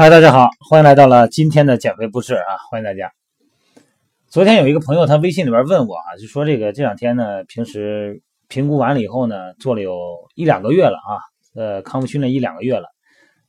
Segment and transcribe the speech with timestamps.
[0.00, 3.12] 嗨，大家好，欢迎来到了今天的减肥不是啊，欢迎大家。
[4.28, 10.00] 昨天有一个朋友，他微信里边问我啊，就说这个这两天呢，平时评估完了以后呢，做了有
[10.34, 11.20] 一两个月了啊，
[11.54, 12.88] 呃，康复训练一两个月了。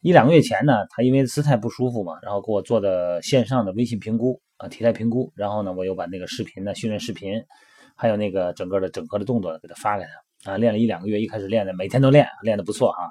[0.00, 7.44] 一两个月前呢，他因为姿态不舒服嘛，然后给我做的线上的微信评估啊，体态评估，然后呢，我又把那个视频呢，训练视频，
[7.94, 10.04] 还有那个整个的整合的动作给他发给
[10.42, 13.06] 他啊，练了一两个月，一开始练的每天都练，练的不错啊，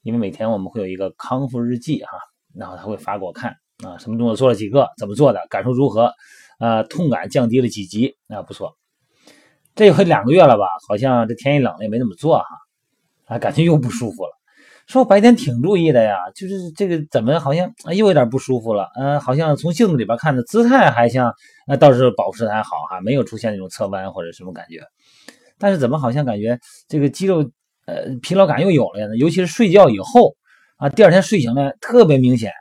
[0.00, 2.12] 因为每天我们会有一个康复日记哈。
[2.58, 3.54] 然后他会发给我看
[3.84, 6.12] 啊，什么动作做了几个，怎么做的，感受如何？
[6.58, 8.76] 呃，痛感降低了几级啊，不错。
[9.76, 10.66] 这回两个月了吧？
[10.88, 12.46] 好像这天一冷了也没怎么做哈，
[13.26, 14.30] 啊，感觉又不舒服了。
[14.88, 18.88] 说白天挺注意的呀，就是这个怎么好像又有点不舒服了？
[18.98, 21.32] 嗯，好像从镜子里边看的姿态还像，
[21.64, 24.80] 那倒是保持的还好哈，没有出现那种侧弯或者什么感觉。
[25.58, 27.48] 但是怎么好像感觉这个肌肉
[27.86, 29.16] 呃疲劳感又有了呢？
[29.16, 30.34] 尤其是睡觉以后。
[30.78, 32.52] 啊，第二天睡醒了特别明显。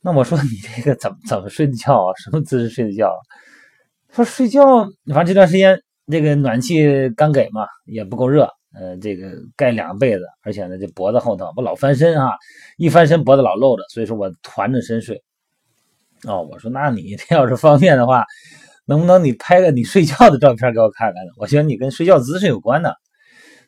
[0.00, 2.12] 那我说你这个怎么怎么睡的觉啊？
[2.16, 3.08] 什么姿势睡的觉？
[3.08, 3.20] 啊
[4.10, 8.48] 说睡觉，反正这段时间这个暖气刚给嘛，也不够热。
[8.72, 12.30] 呃，这个盖两个被子，而且呢，这脖子后头我老翻身啊，
[12.76, 15.22] 一翻身脖子老露着，所以说我团着身睡。
[16.28, 18.24] 哦，我说那你这要是方便的话，
[18.86, 21.32] 能不能你拍个你睡觉的照片给我看看呢？
[21.36, 22.96] 我觉得你跟睡觉姿势有关的。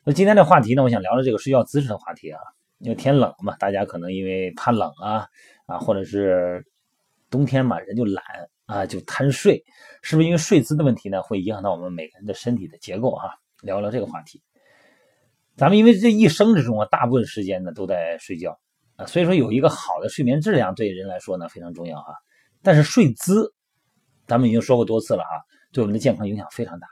[0.05, 2.39] 那今天的话题呢，我想聊聊这个睡觉姿势的话题啊。
[2.79, 5.27] 因为天冷嘛，大家可能因为怕冷啊
[5.65, 6.63] 啊，或者是
[7.29, 8.23] 冬天嘛，人就懒
[8.67, 9.63] 啊，就贪睡，
[10.03, 11.21] 是不是因为睡姿的问题呢？
[11.23, 13.31] 会影响到我们每个人的身体的结构啊？
[13.63, 14.43] 聊聊这个话题。
[15.55, 18.59] 咱们因为这一生之中啊，大部分时间呢都在睡觉
[18.95, 22.13] 啊，所以说有一个好的睡眠质量对人来说呢非常重要啊。
[22.61, 23.51] 但是睡姿，
[24.27, 25.41] 咱们已经说过多次了啊，
[25.73, 26.87] 对我们的健康影响非常大。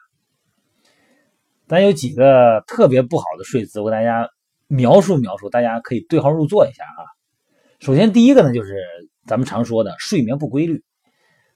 [1.67, 4.27] 咱有几个特别不好的睡姿，我给大家。
[4.67, 7.01] 描述描述，大家可以对号入座一下啊。
[7.79, 8.75] 首先，第一个呢，就是
[9.27, 10.83] 咱们常说的睡眠不规律。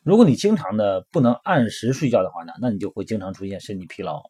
[0.03, 4.21] 如果你经常的不能按时睡觉的话呢，那你就会经常出现身体疲劳。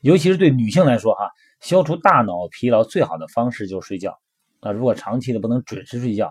[0.00, 1.30] 尤其是对女性来说哈，
[1.60, 4.18] 消除大脑疲劳最好的方式就是睡觉
[4.60, 4.70] 啊。
[4.70, 6.30] 如果长期的不能准时睡觉，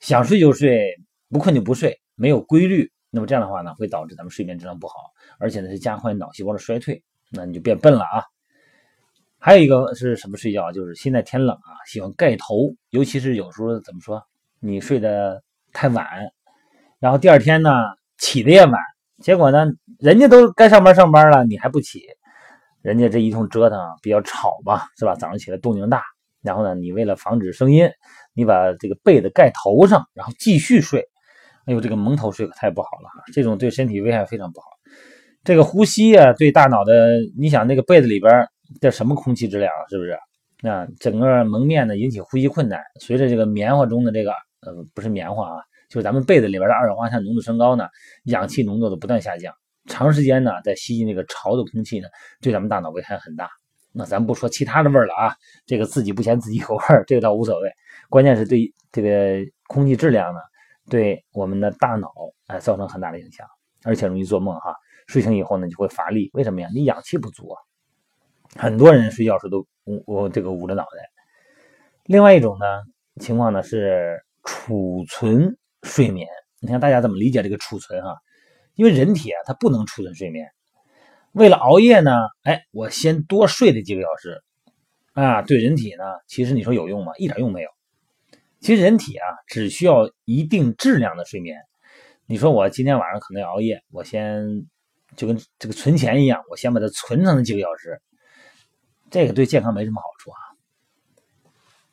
[0.00, 0.96] 想睡就睡，
[1.30, 4.94] 不困就不睡，没有规律，那么这样的话呢，会导致咱们睡眠质量不好，
[5.38, 8.24] 而且呢是加快脑细胞的衰退，那你就变笨了啊。
[9.44, 10.72] 还有一个是什么睡觉？
[10.72, 14.22] 就是现在天冷啊，喜欢盖头，尤其是有时候怎么说，
[14.58, 16.06] 你睡得太晚，
[16.98, 17.70] 然后第二天呢
[18.16, 18.72] 起的也晚，
[19.22, 19.66] 结果呢
[19.98, 22.00] 人家都该上班上班了，你还不起，
[22.80, 25.14] 人家这一通折腾比较吵吧，是吧？
[25.14, 26.02] 早上起来动静大，
[26.40, 27.86] 然后呢你为了防止声音，
[28.32, 31.06] 你把这个被子盖头上，然后继续睡，
[31.66, 34.68] 哎呦这个蒙头睡可太不好了，这种对身体危害非常不好。
[35.44, 38.48] 这个呼吸啊，对大脑的，你想那个被子里边。
[38.80, 40.18] 这什么空气质量是不是？
[40.62, 42.80] 那，整个蒙面呢，引起呼吸困难。
[43.00, 44.30] 随着这个棉花中的这个，
[44.60, 47.86] 呃，不是棉花啊，就是咱们被子里边的二氧化碳浓度升高呢，
[48.24, 49.54] 氧气浓度的不断下降。
[49.86, 52.08] 长时间呢，在吸进那个潮的空气呢，
[52.40, 53.50] 对咱们大脑危害很大。
[53.92, 55.36] 那咱不说其他的味儿了啊，
[55.66, 57.70] 这个自己不嫌自己有味儿，这个倒无所谓。
[58.08, 60.40] 关键是对这个空气质量呢，
[60.88, 62.10] 对我们的大脑
[62.46, 63.46] 哎造成很大的影响，
[63.84, 64.74] 而且容易做梦哈。
[65.06, 66.68] 睡醒以后呢，就会乏力，为什么呀？
[66.72, 67.60] 你氧气不足啊。
[68.56, 71.10] 很多人睡觉时都捂我这个捂着脑袋。
[72.04, 72.66] 另外一种呢
[73.20, 76.28] 情况呢是储存睡眠。
[76.60, 78.14] 你看大家怎么理解这个储存哈？
[78.74, 80.48] 因为人体啊它不能储存睡眠。
[81.32, 82.12] 为了熬夜呢，
[82.42, 84.42] 哎，我先多睡这几个小时
[85.12, 87.12] 啊，对人体呢其实你说有用吗？
[87.18, 87.68] 一点用没有。
[88.60, 91.58] 其实人体啊只需要一定质量的睡眠。
[92.26, 94.44] 你说我今天晚上可能要熬夜，我先
[95.16, 98.00] 就跟这个存钱一样，我先把它存上那几个小时。
[99.10, 100.38] 这个对健康没什么好处啊。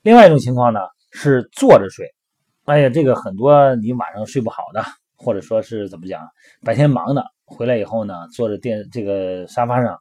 [0.01, 0.79] 另外一种情况呢
[1.11, 2.11] 是坐着睡，
[2.65, 4.83] 哎呀，这个很多你晚上睡不好的，
[5.15, 6.27] 或者说是怎么讲，
[6.63, 9.95] 白天忙的，回来以后呢，坐着电这个沙发上，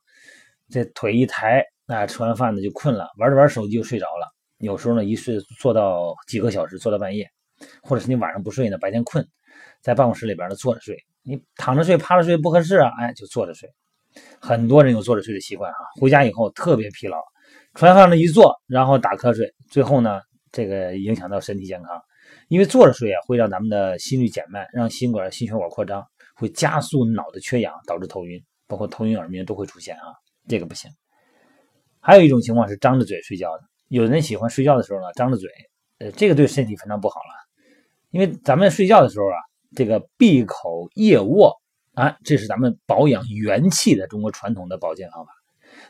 [0.70, 4.32] 这腿一抬，那，吃完饭呢就困了，玩着玩手机就睡着了。
[4.58, 7.28] 有时候呢一睡坐到几个小时，坐到半夜，
[7.82, 9.26] 或者是你晚上不睡呢，白天困，
[9.82, 13.68] 在办公室里边呢坐着睡，你躺着睡、趴着睡不合适啊，哎，就坐着睡。
[14.40, 17.18] 很多人有坐着睡的习惯哈，回家以后特别疲劳，
[17.74, 20.20] 床上那一坐，然后打瞌睡，最后呢，
[20.50, 22.00] 这个影响到身体健康，
[22.48, 26.04] 因为坐着睡啊，会让咱们的心率减慢，让心管、心血管扩张，
[26.34, 30.14] 会加速脑的缺氧，导致头晕，包括头晕、耳鸣都会出现啊，
[30.48, 30.90] 这个不行。
[32.00, 35.48] 还有一种情况是张着嘴睡觉的，有人喜欢睡觉的时候呢张着嘴，
[35.98, 37.34] 呃，这个对身体非常不好了，
[38.10, 39.36] 因为咱们睡觉的时候啊，
[39.76, 41.59] 这个闭口夜卧。
[42.00, 45.32] 啊，这是咱们保养元气的中国传统的保健方法。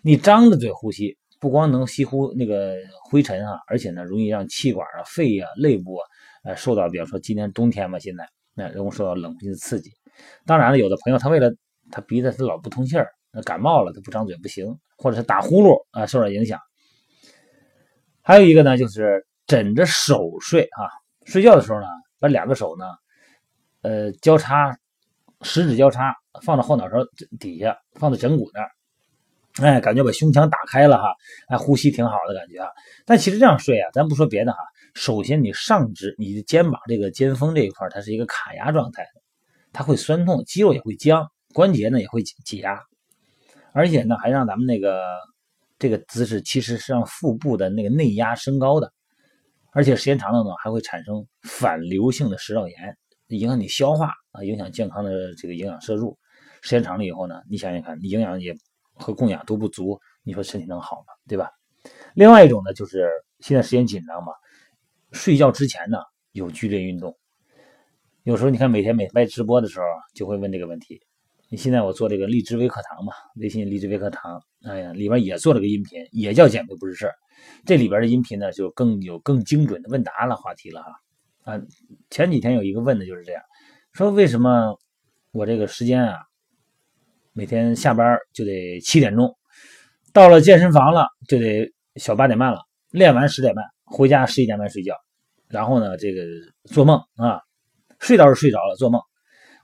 [0.03, 2.75] 你张着嘴呼吸，不光能吸呼那个
[3.09, 6.03] 灰尘啊，而且呢，容易让气管啊、肺啊、肋部啊，
[6.43, 9.93] 呃，受到比方说今年冬天嘛，现在那容易受到冷空气的刺激。
[10.45, 11.55] 当然了，有的朋友他为了
[11.93, 14.67] 他鼻子他老不通气儿，那感冒了他不张嘴不行，
[14.99, 16.59] 或者是打呼噜啊受到影响。
[18.21, 20.91] 还有一个呢，就是枕着手睡啊，
[21.25, 21.87] 睡觉的时候呢，
[22.19, 22.85] 把两个手呢，
[23.83, 24.77] 呃，交叉，
[25.43, 26.97] 十指交叉，放到后脑勺
[27.39, 28.71] 底下，放在枕骨那儿，
[29.63, 31.15] 哎，感觉把胸腔打开了哈，
[31.49, 32.69] 哎，呼吸挺好的感觉啊。
[33.05, 34.59] 但其实这样睡啊，咱不说别的哈，
[34.95, 39.07] 首先你上肢，你的肩膀这个肩峰这一块，它是一个卡压状态，
[39.73, 42.81] 它会酸痛，肌肉也会僵，关节呢也会挤压，
[43.73, 45.03] 而且呢，还让咱们那个。
[45.83, 48.93] 这个姿势其实是让腹部的那个内压升高的，
[49.73, 52.99] 而且时间长了呢，还会产生反流性的食道炎，
[53.37, 56.19] 影响你消化啊，影响健康的这个营养摄入。
[56.63, 58.55] 时间长了以后呢，你想想看，你营养也
[58.95, 61.13] 和供氧都不足，你说身体能好吗？
[61.27, 61.51] 对吧？
[62.15, 64.33] 另外一种呢，就是现在时间紧张嘛，
[65.13, 65.99] 睡觉之前呢
[66.33, 67.17] 有剧烈运动。
[68.25, 71.01] 有时候你看每天每拍直播的时候就会问这个问题。
[71.49, 77.15] 你现在我做这个荔枝微课堂嘛，微信荔枝微课堂，哎呀，里边也做了个音频，也叫减肥不是事儿。
[77.65, 80.93] 这里边的音频呢，就更有更精准的问答了话题了哈。
[81.45, 81.61] 啊，
[82.11, 83.43] 前几天有一个问的就是这样，
[83.93, 84.79] 说为什么
[85.33, 86.19] 我这个时间啊，
[87.33, 89.37] 每天下班就得七点钟，
[90.13, 92.61] 到了健身房了就得小八点半了，
[92.91, 94.95] 练完十点半，回家十一点半睡觉，
[95.49, 96.23] 然后呢，这个
[96.65, 97.41] 做梦啊，
[97.99, 99.01] 睡倒是睡着了，做梦。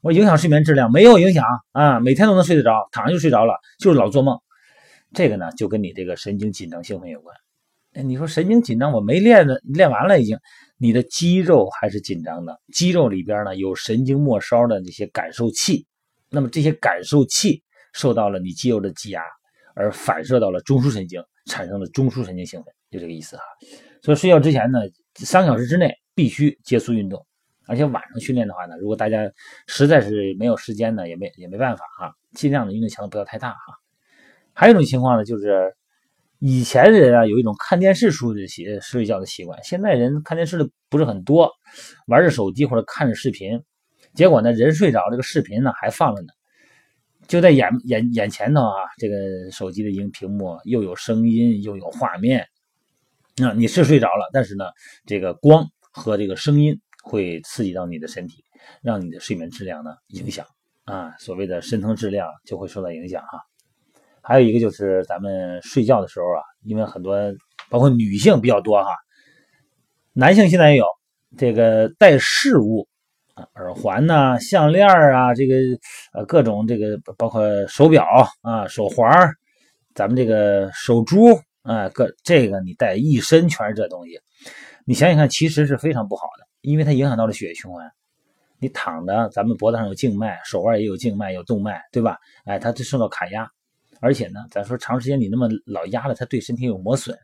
[0.02, 4.38] 我影响睡眠质量没有影响啊，每天都能睡得着，躺上就睡着了，就是老做梦。
[5.12, 7.34] 这个呢，就跟你这个神经紧张兴奋有关。
[7.94, 10.38] 哎，你说神经紧张，我没练呢，练完了已经，
[10.78, 15.87] 你的肌肉还是紧张的，肌肉里边呢有神经末梢的那些感受器，
[16.31, 17.62] 那么这些感受器
[17.93, 19.23] 受到了你肌肉的挤压，
[19.75, 23.43] 而反射到了中枢神经，产生了中枢神经兴奋，就这个意思哈。
[24.02, 24.81] 所以睡觉之前呢，
[25.14, 27.26] 三个小时之内必须结束运动。
[27.69, 29.28] 而且晚上训练的话呢，如果大家
[29.67, 33.58] 实在是没有时间呢，也没也没办法哈，尽量的运动强度不要太大哈。
[34.52, 35.75] 还有一种情况呢，就是
[36.38, 41.50] 以前人啊有一种看电视睡的习睡觉的习惯，现在人看电视的不是很多，
[42.06, 43.62] 玩着手机或者看着视频，
[44.14, 46.28] 结果呢人睡着，这个视频呢还放着呢，
[47.26, 49.16] 就在眼眼眼前头啊，这个
[49.50, 52.46] 手机的荧屏幕又有声音又有画面，
[53.36, 54.64] 那你是睡着了，但是呢
[55.06, 56.80] 这个光和这个声音。
[57.08, 58.42] 会刺激到你的身体，
[58.82, 60.44] 让你的睡眠质量呢影响
[60.86, 63.38] 啊，所谓的深层质量就会受到影响哈。
[64.26, 67.17] 还有一个就是咱们睡觉的时候啊，因为很多
[67.70, 68.90] 包括女性比较多哈，
[70.12, 70.84] 男性现在也有
[71.38, 72.88] 这个戴饰物
[73.34, 75.55] 啊，耳环呐、项链啊，这个
[76.12, 78.05] 呃各种这个包括手表
[78.43, 79.08] 啊、手环
[79.94, 84.19] 咱们这个手珠啊，各这个你戴一身全是这东西，
[84.84, 86.46] 你想想看，其实是非常不好的。
[86.62, 87.88] 因为它影响到了血液循环，
[88.58, 92.19] 你躺着，咱们脖子上有静脉，手腕也有静脉，有动脉，对吧？
[92.44, 93.49] 哎，它就受到卡压，
[94.00, 97.16] 而且呢，咱说长时间你那么老压了，它对身体有磨损，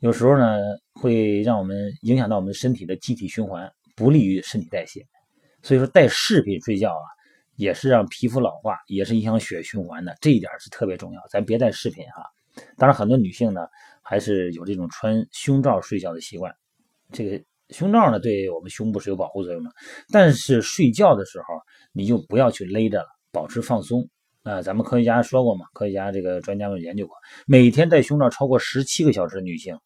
[0.00, 0.58] 有时候呢
[0.94, 5.06] 会让我们影响到我们身体的机体循环，不利于身体代谢。
[5.62, 7.04] 所以说戴饰品睡觉啊，
[7.56, 11.20] 也是让皮肤老化，也是影响血液循环的，这一点是特别重要。
[11.30, 12.22] 咱别戴饰品哈。
[12.76, 13.66] 当然，很多女性呢
[14.02, 16.54] 还是有这种穿胸罩睡觉的习惯，
[17.12, 17.44] 这个。
[17.70, 19.70] 胸罩呢，对我们胸部是有保护作用的，
[20.10, 21.44] 但是睡觉的时候
[21.92, 24.08] 你就不要去勒着了，保持放松
[24.42, 24.62] 啊。
[24.62, 27.16] 咱们科学家说过嘛，科学家这个专家们研究过，
[27.46, 29.78] 每天戴胸罩超过十七个小时的女性，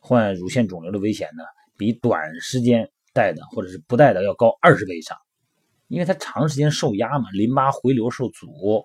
[0.00, 1.44] 患乳腺肿瘤的危险呢，
[1.76, 5.16] 比短时间戴的或者是不戴的要高二十倍以上，
[5.88, 8.84] 因为它长时间受压嘛，淋巴回流受阻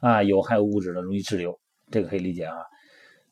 [0.00, 1.58] 啊，有害物质呢容易滞留，
[1.90, 2.56] 这个可以理解啊。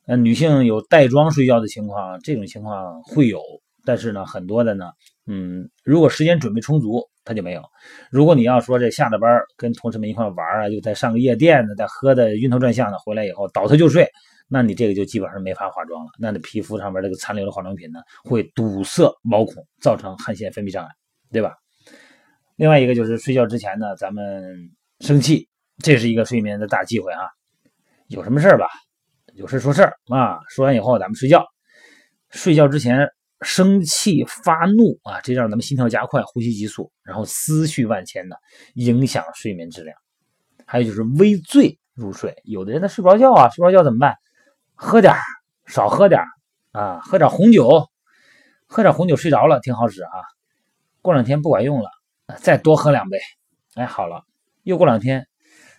[0.05, 3.41] 那，女性有带妆睡觉的情况，这种情况会有。
[3.85, 4.87] 但是呢，很多的呢，
[5.27, 7.63] 嗯，如果时间准备充足，他就没有。
[8.11, 14.05] 如果你要说这下了班跟同事们一块玩啊，又在上个夜店呢，再喝的晕头转向的，回来以后倒头就睡，
[14.49, 16.11] 那你这个就基本上没法化妆了。
[16.19, 20.91] 那你皮肤上面这个残留的化妆品呢，会堵塞毛孔，造成汗腺分泌障碍，
[21.31, 21.55] 对吧？
[22.57, 24.43] 另外一个就是睡觉之前呢，咱们
[24.99, 25.49] 生气，
[25.85, 27.29] 这是一个睡眠的大忌讳啊。
[28.09, 28.67] 有什么事儿吧，
[29.35, 31.47] 有事说事儿啊，说完以后咱们睡觉。
[32.31, 33.09] 睡觉之前。
[33.43, 38.37] 生气发怒啊，这让咱们心跳加快，呼吸急促，然后思绪万千的，
[38.75, 39.97] 影响睡眠质量。
[40.65, 44.17] 还有就是微醉入睡，有的人他睡不着觉啊，睡不着觉怎么办？
[44.75, 45.15] 喝点
[45.67, 46.23] 少喝点
[46.73, 47.89] 啊，喝点红酒，
[48.67, 50.11] 喝点红酒睡着了挺好使啊。
[51.03, 51.91] 过两天不管用了，
[52.39, 53.19] 再多喝两杯，
[53.75, 54.23] 哎，好了。
[54.63, 55.27] 又过两天，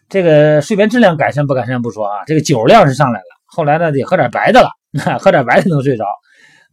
[0.09, 3.25] 这个睡眠质量改善不改善不说啊，这个酒量是上来了。
[3.45, 4.69] 后来呢，得喝点白的了，
[5.19, 6.05] 喝点白的能睡着。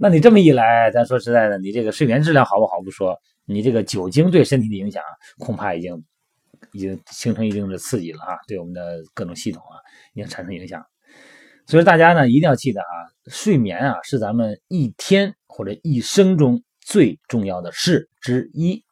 [0.02, 3.14] 那你这么一来，咱说实在的，你这个睡眠质量好不好不说，
[3.45, 5.02] 你这个酒精对身体的影响
[5.38, 6.02] 恐怕已经
[6.73, 9.76] 已经形成一定的刺激了啊，对我们的各种系统啊
[10.14, 10.83] 已经产生影响。
[11.66, 18.83] 所以大家呢一定要记得啊，睡眠啊是咱们一天或者一生中最重要的事之一。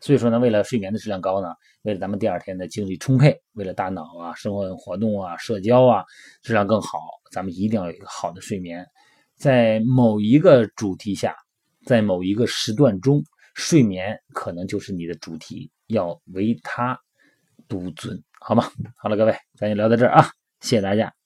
[0.00, 1.48] 所以说呢，为了睡眠的质量高呢，
[1.82, 6.02] 为了咱们第二天的精力充沛，为了大脑啊、生活活动啊、社交啊
[6.42, 6.98] 质量更好，
[7.30, 8.86] 咱们一定要有一个好的睡眠。
[9.36, 11.34] 在某一个主题下，
[11.86, 13.22] 在某一个时段中，
[13.54, 16.98] 睡眠可能就是你的主题，要唯他
[17.68, 18.70] 独尊，好吗？
[18.96, 21.23] 好了，各位，咱就聊到这儿啊，谢谢大家。